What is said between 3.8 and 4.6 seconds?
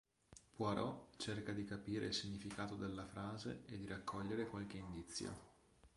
raccogliere